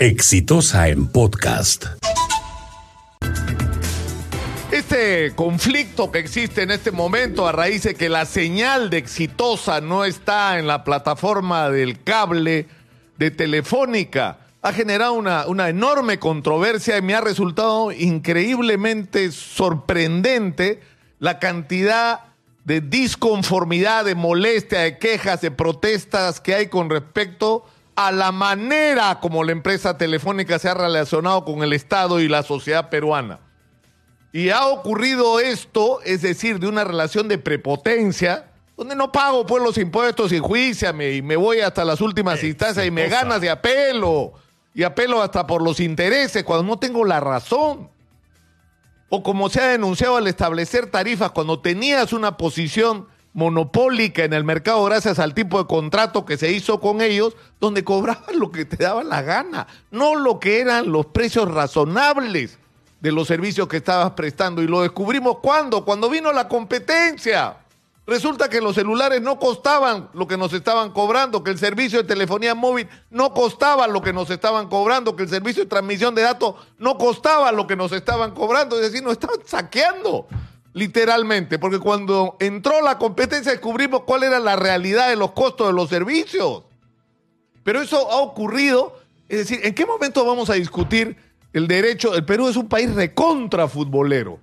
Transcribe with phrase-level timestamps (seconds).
[0.00, 1.84] Exitosa en podcast.
[4.72, 9.80] Este conflicto que existe en este momento a raíz de que la señal de exitosa
[9.80, 12.66] no está en la plataforma del cable
[13.18, 20.80] de Telefónica ha generado una, una enorme controversia y me ha resultado increíblemente sorprendente
[21.20, 22.20] la cantidad
[22.64, 27.64] de disconformidad, de molestia, de quejas, de protestas que hay con respecto
[27.96, 32.42] a la manera como la empresa telefónica se ha relacionado con el Estado y la
[32.42, 33.40] sociedad peruana.
[34.32, 39.62] Y ha ocurrido esto, es decir, de una relación de prepotencia, donde no pago pues
[39.62, 43.50] los impuestos y juiciame y me voy hasta las últimas instancias y me ganas de
[43.50, 44.32] apelo
[44.74, 47.88] y apelo hasta por los intereses cuando no tengo la razón.
[49.08, 54.44] O como se ha denunciado al establecer tarifas cuando tenías una posición monopólica en el
[54.44, 58.64] mercado gracias al tipo de contrato que se hizo con ellos, donde cobraban lo que
[58.64, 62.58] te daba la gana, no lo que eran los precios razonables
[63.00, 64.62] de los servicios que estabas prestando.
[64.62, 67.58] Y lo descubrimos cuando, cuando vino la competencia.
[68.06, 72.04] Resulta que los celulares no costaban lo que nos estaban cobrando, que el servicio de
[72.04, 76.22] telefonía móvil no costaba lo que nos estaban cobrando, que el servicio de transmisión de
[76.22, 80.28] datos no costaba lo que nos estaban cobrando, es decir, nos estaban saqueando
[80.74, 85.72] literalmente, porque cuando entró la competencia descubrimos cuál era la realidad de los costos de
[85.72, 86.64] los servicios.
[87.62, 91.16] Pero eso ha ocurrido, es decir, ¿en qué momento vamos a discutir
[91.52, 92.14] el derecho?
[92.14, 94.40] El Perú es un país recontra futbolero.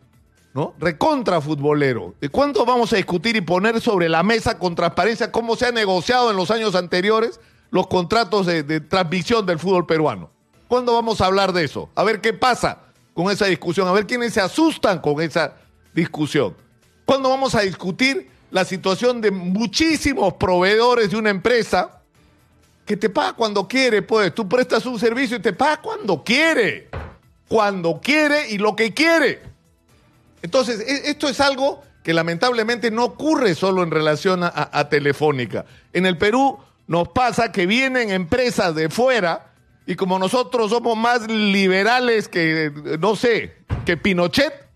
[0.54, 0.74] ¿no?
[0.80, 2.16] Recontra futbolero.
[2.20, 5.72] ¿De cuánto vamos a discutir y poner sobre la mesa con transparencia cómo se ha
[5.72, 10.30] negociado en los años anteriores los contratos de, de, transmisión del fútbol peruano?
[10.68, 11.90] ¿Cuándo vamos a hablar de eso?
[11.96, 12.80] A ver qué pasa
[13.14, 15.56] con esa discusión, a ver quiénes se asustan con esa
[15.94, 16.56] discusión.
[17.06, 22.02] ¿Cuándo vamos a discutir la situación de muchísimos proveedores de una empresa
[22.86, 24.02] que te paga cuando quiere?
[24.02, 26.90] Pues tú prestas un servicio y te paga cuando quiere.
[27.48, 29.42] Cuando quiere y lo que quiere.
[30.42, 35.66] Entonces, esto es algo que lamentablemente no ocurre solo en relación a, a, Telefónica.
[35.94, 39.52] En el Perú nos pasa que vienen empresas de fuera
[39.86, 44.71] y como nosotros somos más liberales que, no sé, que Pinochet,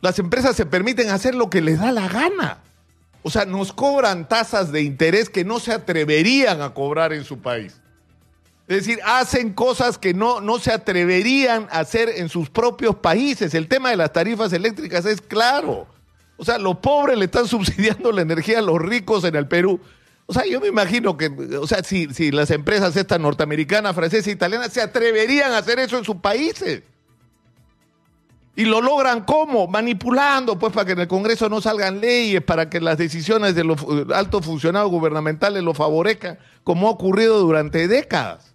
[0.00, 2.58] las empresas se permiten hacer lo que les da la gana.
[3.22, 7.38] O sea, nos cobran tasas de interés que no se atreverían a cobrar en su
[7.38, 7.80] país.
[8.66, 13.52] Es decir, hacen cosas que no, no se atreverían a hacer en sus propios países.
[13.54, 15.88] El tema de las tarifas eléctricas es claro.
[16.36, 19.80] O sea, los pobres le están subsidiando la energía a los ricos en el Perú.
[20.24, 21.26] O sea, yo me imagino que,
[21.60, 25.98] o sea, si, si las empresas estas norteamericanas, francesas, italianas se atreverían a hacer eso
[25.98, 26.84] en sus países.
[28.56, 29.68] Y lo logran cómo?
[29.68, 33.64] Manipulando, pues, para que en el Congreso no salgan leyes, para que las decisiones de
[33.64, 33.78] los
[34.12, 38.54] altos funcionarios gubernamentales lo favorezcan, como ha ocurrido durante décadas.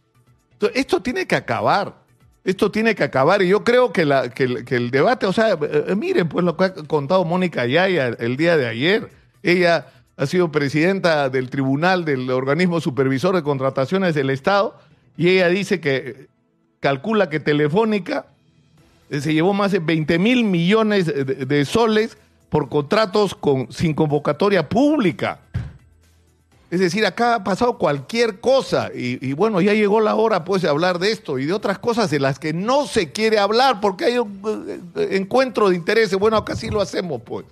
[0.73, 1.95] Esto tiene que acabar.
[2.43, 3.41] Esto tiene que acabar.
[3.41, 6.65] Y yo creo que, la, que, el, debate, o sea, eh, miren, pues lo que
[6.65, 9.09] ha contado Mónica Yaya el día de ayer.
[9.41, 14.77] Ella ha sido presidenta del tribunal del organismo supervisor de contrataciones del Estado
[15.17, 16.27] y ella dice que
[16.79, 18.27] calcula que Telefónica
[19.09, 22.17] se llevó más de 20 mil millones de, de, soles
[22.49, 25.39] por contratos con, sin convocatoria pública.
[26.71, 30.63] Es decir, acá ha pasado cualquier cosa y, y, bueno, ya llegó la hora pues
[30.63, 33.79] de hablar de esto y de otras cosas de las que no se quiere hablar
[33.79, 36.17] porque hay un eh, encuentro de intereses.
[36.17, 37.45] Bueno, acá sí lo hacemos pues.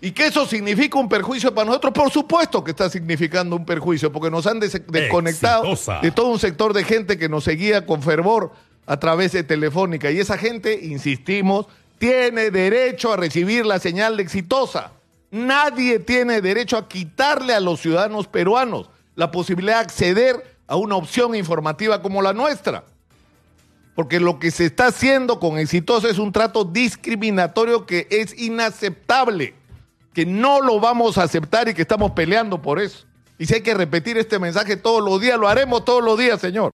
[0.00, 1.92] ¿Y que eso significa un perjuicio para nosotros?
[1.92, 6.00] Por supuesto que está significando un perjuicio porque nos han des desconectado Exitosa.
[6.00, 8.52] de todo un sector de gente que nos seguía con fervor
[8.86, 11.66] a través de Telefónica y esa gente, insistimos,
[11.98, 14.92] tiene derecho a recibir la señal de exitosa.
[15.30, 20.96] Nadie tiene derecho a quitarle a los ciudadanos peruanos la posibilidad de acceder a una
[20.96, 22.84] opción informativa como la nuestra.
[23.94, 29.54] Porque lo que se está haciendo con Exitosa es un trato discriminatorio que es inaceptable,
[30.14, 33.04] que no lo vamos a aceptar y que estamos peleando por eso.
[33.38, 36.40] Y si hay que repetir este mensaje todos los días, lo haremos todos los días,
[36.40, 36.68] señor.